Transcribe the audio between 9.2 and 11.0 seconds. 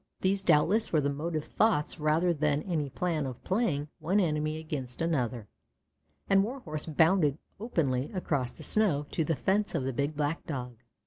the fence of the big black Dog.